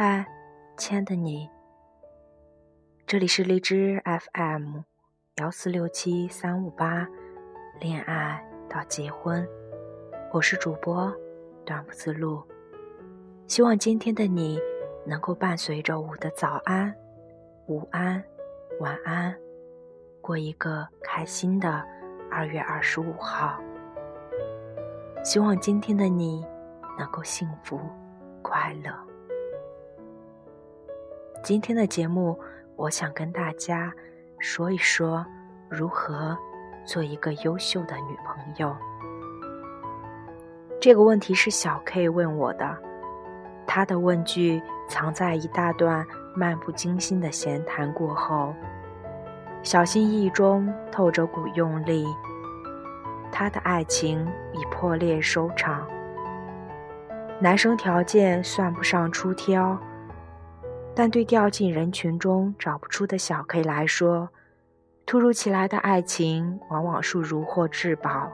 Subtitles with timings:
[0.00, 0.24] 嗨，
[0.76, 1.50] 亲爱的你，
[3.04, 4.82] 这里是荔枝 FM
[5.38, 7.04] 幺四六七三五八，
[7.80, 8.40] 恋爱
[8.70, 9.44] 到结婚，
[10.32, 11.12] 我是主播
[11.66, 12.40] 短不思路。
[13.48, 14.60] 希望今天的你
[15.04, 16.94] 能够伴随着我的早安、
[17.66, 18.22] 午安、
[18.78, 19.34] 晚安，
[20.20, 21.84] 过一个开心的
[22.30, 23.60] 二月二十五号。
[25.24, 26.46] 希望今天的你
[26.96, 27.80] 能够幸福
[28.42, 29.07] 快乐。
[31.48, 32.38] 今天的节目，
[32.76, 33.90] 我想跟大家
[34.38, 35.24] 说一说
[35.66, 36.36] 如何
[36.84, 38.76] 做一个优秀的女朋友。
[40.78, 42.76] 这个问题是小 K 问我的，
[43.66, 46.06] 他的问句藏在一大段
[46.36, 48.54] 漫不经心的闲谈过后，
[49.62, 52.04] 小心翼翼中透着股用力。
[53.32, 55.88] 他的爱情以破裂收场。
[57.40, 59.78] 男生条件算不上出挑。
[60.98, 64.28] 但对掉进人群中找不出的小 K 来说，
[65.06, 68.28] 突如其来的爱情往往是如获至宝。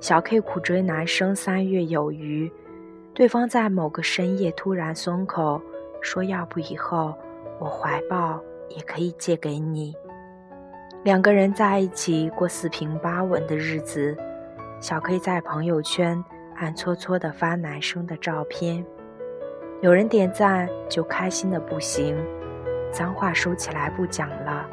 [0.00, 2.50] 小 K 苦追男生三月有余，
[3.12, 5.60] 对方在某个深夜突然松口，
[6.00, 7.14] 说要不以后
[7.58, 9.94] 我怀抱也可以借给你。
[11.02, 14.16] 两个人在一起过四平八稳的日子，
[14.80, 16.24] 小 K 在朋友圈
[16.56, 18.82] 暗搓搓地发男生的照片。
[19.84, 22.16] 有人点赞就开心的不行，
[22.90, 24.66] 脏话收起来不讲了，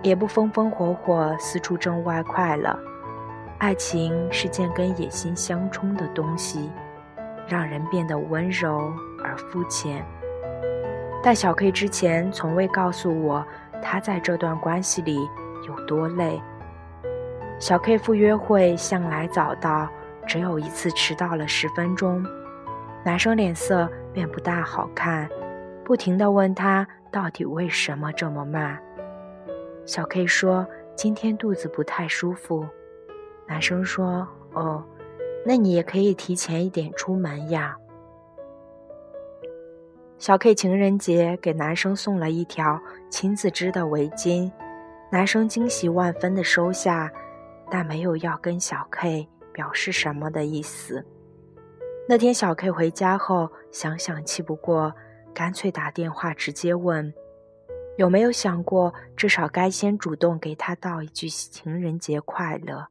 [0.00, 2.78] 也不风风火火四处挣外快了。
[3.58, 6.70] 爱情是件跟野心相冲的东西，
[7.48, 8.92] 让人变得温柔
[9.24, 10.06] 而肤浅。
[11.20, 13.44] 但小 K 之前从未告诉我，
[13.82, 15.18] 他在这段关系里
[15.66, 16.40] 有多累。
[17.58, 19.88] 小 K 赴约会向来早到，
[20.24, 22.24] 只有一次迟到了十分钟。
[23.04, 25.28] 男生脸色便不大好看，
[25.84, 28.80] 不停地问他到底为什么这么慢。
[29.84, 32.66] 小 K 说今天肚子不太舒服。
[33.46, 34.82] 男生说：“哦，
[35.44, 37.76] 那你也可以提前一点出门呀。”
[40.16, 44.50] 小 K 情人节给男生送了一条亲自织的围巾，
[45.10, 47.12] 男生惊喜万分地收下，
[47.68, 51.04] 但没有要跟小 K 表示什么的意思。
[52.06, 54.94] 那天小 K 回家后，想想气不过，
[55.32, 57.14] 干脆打电话直接问
[57.96, 62.88] ：“有没有想过，至少该先主动给他道一句情人节快乐？”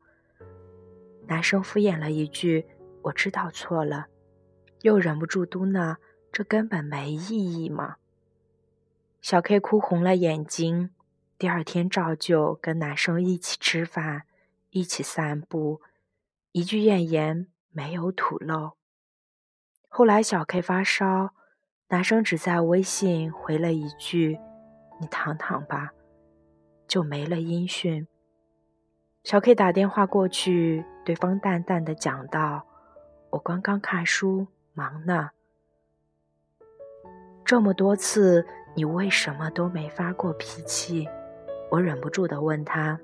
[1.28, 2.66] 男生敷衍了一句
[3.03, 4.07] ：“我知道错了。”
[4.81, 5.97] 又忍不住嘟囔
[6.34, 7.97] ：“这根本没意义嘛。”
[9.22, 10.90] 小 K 哭红了眼睛。
[11.38, 14.24] 第二天照旧跟男生一起吃饭，
[14.72, 15.81] 一起散步，
[16.51, 18.72] 一句怨言没有吐露。
[19.96, 21.36] 后来小 K 发烧，
[21.90, 24.40] 男生只在微信回了一句
[25.00, 25.92] ：“你躺躺吧”，
[26.90, 28.08] 就没了音讯。
[29.24, 32.66] 小 K 打电话过去，对方淡淡的讲道
[33.30, 35.30] ：“我刚刚看书，忙呢。”
[37.46, 38.44] 这么多次，
[38.74, 41.08] 你为什么都没发过脾气？
[41.70, 43.00] 我忍不住的问他：“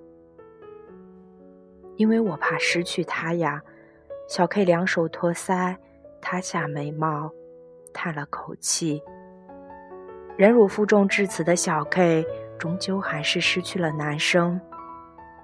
[1.97, 3.61] 因为我怕失去他呀。”
[4.27, 5.77] 小 K 两手托腮。
[6.21, 7.31] 塌下眉毛，
[7.93, 9.01] 叹了口气。
[10.37, 12.25] 忍辱负重至此的小 K，
[12.57, 14.59] 终究还是失去了男生。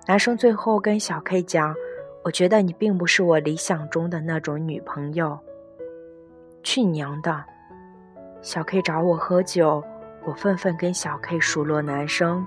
[0.07, 1.75] 男生最后跟小 K 讲
[2.23, 5.37] ：“我觉得你并不是我理想中的那种女朋友。”
[6.63, 7.43] 去娘的！
[8.41, 9.83] 小 K 找我喝酒，
[10.23, 12.45] 我愤愤跟小 K 数落男生。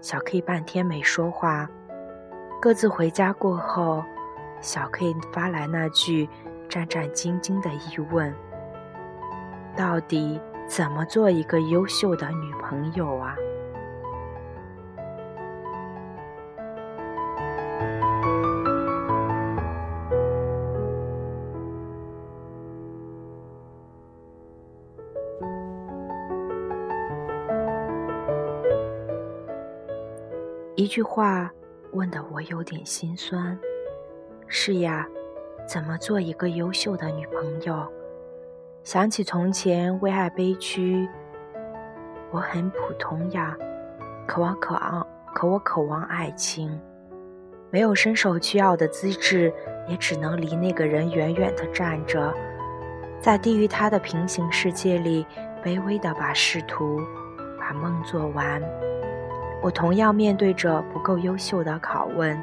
[0.00, 1.68] 小 K 半天没说话。
[2.60, 4.04] 各自回家过后，
[4.60, 6.28] 小 K 发来那句。
[6.68, 8.32] 战战兢兢的疑问
[9.76, 13.34] ：“到底怎么做一个优秀的女朋友啊？”
[30.76, 31.50] 一句话
[31.92, 33.58] 问得我有点心酸。
[34.46, 35.08] 是呀。
[35.68, 37.86] 怎么做一个优秀的女朋友？
[38.84, 41.06] 想起从前为爱悲屈，
[42.30, 43.54] 我很普通呀，
[44.26, 46.80] 渴望渴望，可我渴望爱情，
[47.70, 49.52] 没有伸手去要的资质，
[49.86, 52.32] 也只能离那个人远远的站着，
[53.20, 55.26] 在低于他的平行世界里，
[55.62, 56.98] 卑微的把仕途，
[57.60, 58.62] 把梦做完。
[59.60, 62.42] 我同样面对着不够优秀的拷问，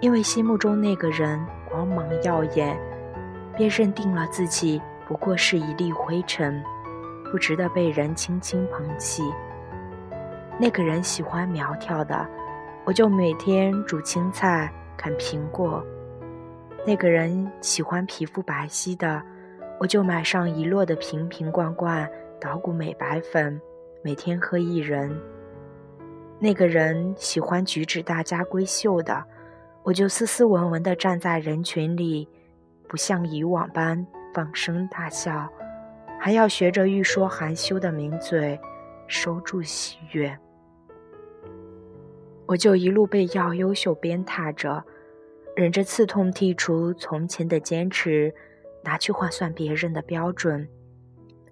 [0.00, 1.42] 因为心目中那个人。
[1.74, 2.78] 光芒耀眼，
[3.56, 6.62] 便认定了自己不过是一粒灰尘，
[7.32, 9.24] 不值得被人轻轻捧起。
[10.56, 12.24] 那个人喜欢苗条的，
[12.84, 15.82] 我就每天煮青菜、啃苹果；
[16.86, 19.20] 那个人喜欢皮肤白皙的，
[19.80, 22.08] 我就买上一摞的瓶瓶罐罐
[22.40, 23.60] 捣鼓美白粉，
[24.00, 25.10] 每天喝一人。
[26.38, 29.24] 那个人喜欢举止大家闺秀的，
[29.84, 32.26] 我就斯斯文文地站在人群里，
[32.88, 35.46] 不像以往般放声大笑，
[36.18, 38.58] 还要学着欲说含羞的抿嘴，
[39.06, 40.36] 收住喜悦。
[42.46, 44.82] 我就一路被要优秀鞭挞着，
[45.54, 48.34] 忍着刺痛剔除从前的坚持，
[48.82, 50.66] 拿去换算别人的标准，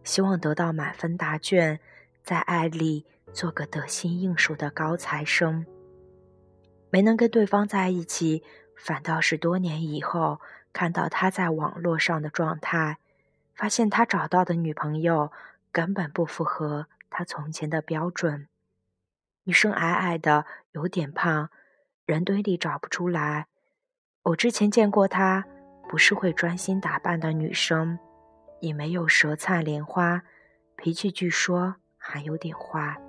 [0.04, 1.78] 希望得到满分答卷，
[2.24, 3.04] 在爱里。
[3.32, 5.64] 做个得心应手的高材生，
[6.92, 8.44] 没能跟对方在一起，
[8.76, 10.42] 反倒是多年以后
[10.74, 12.98] 看到他在网络上的状态，
[13.54, 15.32] 发现他找到的女朋友
[15.72, 18.46] 根本不符合他从前的标准。
[19.44, 21.48] 女生矮矮的，有点胖，
[22.04, 23.46] 人堆里找不出来。
[24.24, 25.46] 我之前见过她，
[25.88, 27.98] 不是会专心打扮的女生，
[28.60, 30.22] 也没有舌灿莲花，
[30.76, 33.00] 脾气据说还有点坏。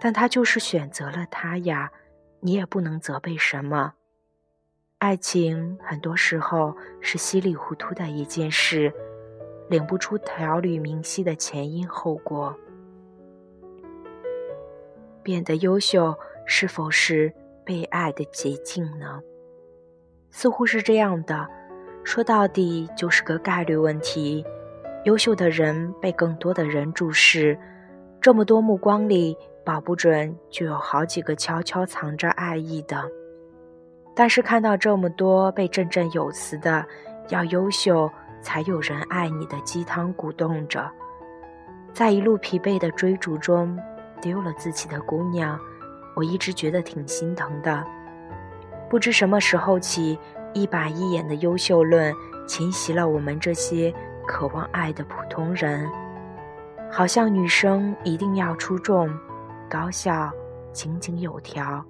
[0.00, 1.92] 但他就是选择了他呀，
[2.40, 3.94] 你也不能责备什么。
[4.98, 8.92] 爱情很多时候是稀里糊涂的一件事，
[9.68, 12.54] 领不出条理明晰的前因后果。
[15.22, 16.14] 变得优秀
[16.46, 17.32] 是否是
[17.64, 19.20] 被爱的捷径呢？
[20.30, 21.48] 似乎是这样的。
[22.02, 24.44] 说到底就是个概率问题。
[25.04, 27.58] 优秀的人被更多的人注视，
[28.20, 29.36] 这么多目光里。
[29.62, 33.04] 保不准就有好几个悄悄藏着爱意的，
[34.16, 36.84] 但是看到这么多被振振有词的
[37.28, 40.90] “要优秀才有人爱你”的鸡汤鼓动着，
[41.92, 43.78] 在一路疲惫的追逐中
[44.20, 45.60] 丢了自己的姑娘，
[46.16, 47.84] 我一直觉得挺心疼的。
[48.88, 50.18] 不知什么时候起，
[50.54, 52.12] 一板一眼的优秀论
[52.46, 53.94] 侵袭了我们这些
[54.26, 55.86] 渴望爱的普通人，
[56.90, 59.08] 好像女生一定要出众。
[59.68, 60.30] 高效、
[60.72, 61.84] 井井有条，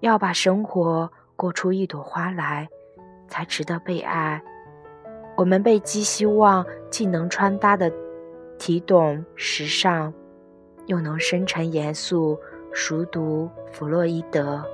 [0.00, 2.68] 要把生活过出一朵花来，
[3.28, 4.42] 才值得被爱。
[5.36, 7.92] 我们被寄希望，既能穿搭的
[8.58, 10.12] 体懂时尚，
[10.86, 12.36] 又能深沉严肃
[12.72, 14.64] 熟读弗洛伊德，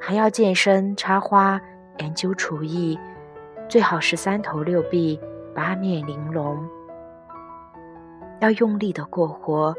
[0.00, 1.60] 还要健身、插花、
[1.98, 2.98] 研究厨艺，
[3.68, 5.20] 最好是三头六臂、
[5.54, 6.66] 八面玲珑，
[8.42, 9.74] 要用力的过活。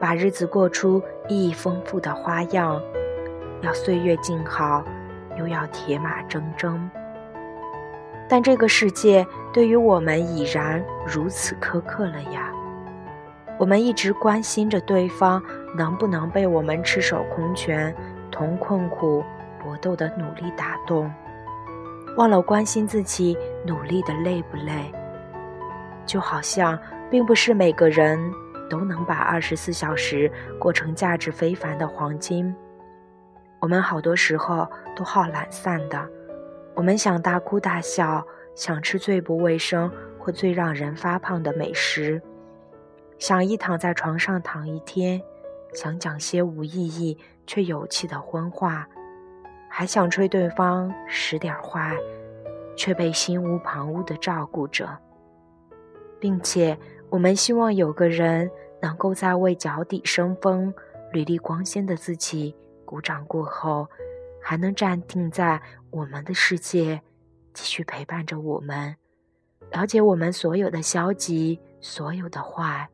[0.00, 2.80] 把日子过出意义丰富的花样，
[3.62, 4.84] 要岁月静好，
[5.36, 6.78] 又要铁马铮铮。
[8.28, 12.52] 但这个世界对于我们已然如此苛刻了呀！
[13.58, 15.42] 我们一直关心着对方
[15.76, 17.92] 能不能被我们赤手空拳、
[18.30, 19.24] 同困苦
[19.60, 21.12] 搏斗的努力打动，
[22.16, 23.36] 忘了关心自己
[23.66, 24.92] 努力的累不累。
[26.06, 26.78] 就好像，
[27.10, 28.32] 并不是每个人。
[28.70, 32.54] 都能把二十四小时过成价值非凡的黄金。
[33.60, 36.06] 我们好多时候都好懒散的，
[36.74, 38.22] 我们想大哭大笑，
[38.54, 42.20] 想吃最不卫生或最让人发胖的美食，
[43.18, 45.18] 想一躺在床上躺一天，
[45.72, 48.86] 想讲些无意义却有气的荤话，
[49.70, 51.96] 还想吹对方使点坏，
[52.76, 54.86] 却被心无旁骛地照顾着，
[56.20, 56.78] 并且。
[57.10, 58.50] 我们希望有个人
[58.82, 60.72] 能够在为脚底生风、
[61.10, 63.88] 履历光鲜的自己鼓掌过后，
[64.42, 65.60] 还能站定在
[65.90, 67.00] 我们的世界，
[67.54, 68.94] 继续陪伴着我们，
[69.70, 72.88] 了解我们所有的消极、所有的坏，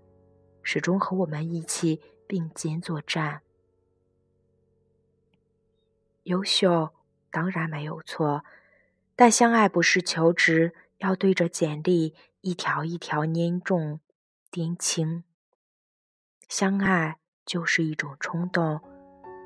[0.63, 3.41] 始终和我们一起并肩作战。
[6.23, 6.91] 优秀
[7.33, 8.45] 当然没有错，
[9.17, 14.01] 但相爱不是求职，要对着简历一条一条粘重。
[14.57, 15.25] 年轻，
[16.49, 18.81] 相爱就是一种冲动，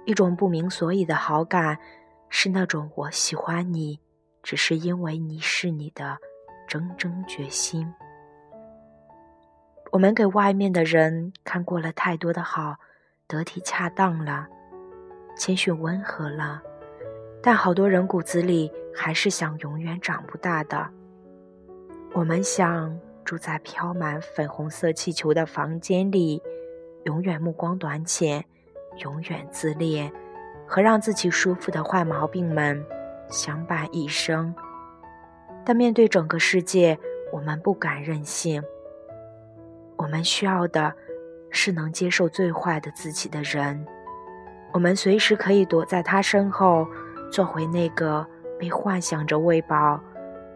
[0.04, 1.78] 一种不明所以的好感，
[2.28, 4.00] 是那种我喜欢你，
[4.42, 6.18] 只是因为你是你的
[6.68, 7.90] 铮铮决心。
[9.92, 12.76] 我们给外面的人看过了太多的好，
[13.26, 14.46] 得体恰当了，
[15.38, 16.60] 谦逊温和了，
[17.42, 20.90] 但好多人骨子里还是想永远长不大的。
[22.12, 22.94] 我们想。
[23.28, 26.42] 住在飘满粉红色气球的房间里，
[27.04, 28.42] 永远目光短浅，
[29.04, 30.10] 永远自恋，
[30.66, 32.82] 和让自己舒服的坏毛病们
[33.28, 34.54] 相伴一生。
[35.62, 36.98] 但面对整个世界，
[37.30, 38.62] 我们不敢任性。
[39.98, 40.94] 我们需要的
[41.50, 43.86] 是能接受最坏的自己的人。
[44.72, 46.88] 我们随时可以躲在他身后，
[47.30, 48.26] 做回那个
[48.58, 50.00] 被幻想着喂饱、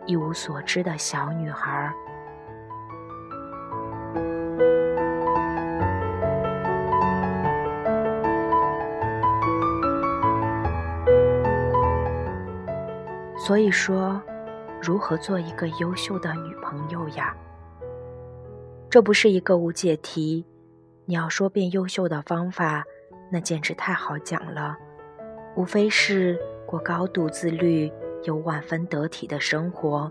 [0.06, 1.92] 一无所知的小女孩。
[13.44, 14.22] 所以说，
[14.80, 17.36] 如何做一个优秀的女朋友呀？
[18.88, 20.46] 这不是一个无解题。
[21.06, 22.84] 你要说变优秀的方法，
[23.32, 24.78] 那简直太好讲了。
[25.56, 30.08] 无非是过高度自律又万分得体的生活，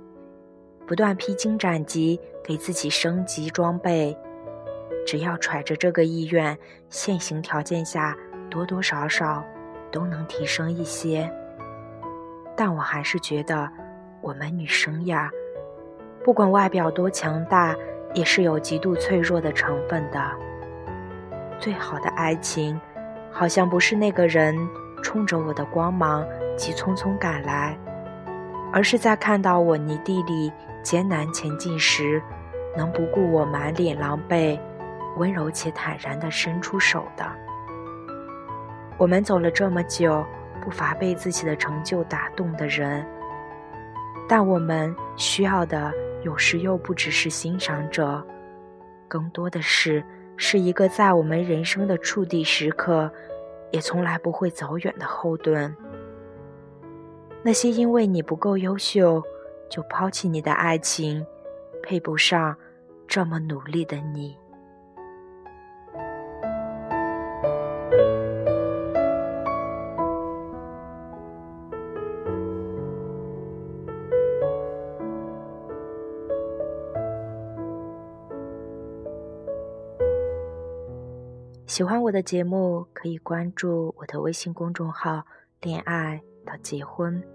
[0.85, 4.13] 不断披荆斩棘，给自己升级装备。
[5.07, 6.59] 只要揣着这个意愿，
[6.89, 8.13] 现行条件下
[8.49, 9.41] 多多少少
[9.89, 11.33] 都能提升一些。
[12.63, 13.67] 但我还是觉得，
[14.21, 15.31] 我们女生呀，
[16.23, 17.75] 不管外表多强大，
[18.13, 20.21] 也是有极度脆弱的成分的。
[21.57, 22.79] 最好的爱情，
[23.31, 24.55] 好像不是那个人
[25.01, 26.23] 冲着我的光芒
[26.55, 27.75] 急匆匆赶来，
[28.71, 30.53] 而是在看到我泥地里
[30.83, 32.21] 艰难前进时，
[32.77, 34.59] 能不顾我满脸狼狈，
[35.17, 37.25] 温柔且坦然地伸出手的。
[38.99, 40.23] 我们走了这么久。
[40.61, 43.05] 不乏被自己的成就打动的人，
[44.29, 45.91] 但我们需要的
[46.23, 48.25] 有时又不只是欣赏者，
[49.07, 50.03] 更多的是
[50.37, 53.11] 是一个在我们人生的触底时刻，
[53.71, 55.75] 也从来不会走远的后盾。
[57.43, 59.21] 那些因为你不够优秀
[59.69, 61.25] 就抛弃你的爱情，
[61.81, 62.55] 配不上
[63.07, 64.37] 这么努力的你。
[81.71, 85.25] 喜欢我的节目，可以关注我的微信公众号
[85.61, 87.25] “恋爱到结婚”，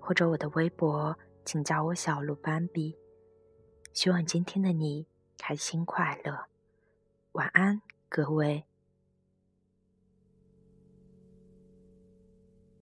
[0.00, 1.14] 或者我的微博，
[1.44, 2.96] 请叫我小鹿斑比。
[3.92, 5.06] 希望今天的你
[5.36, 6.46] 开心快乐，
[7.32, 8.64] 晚安，各位。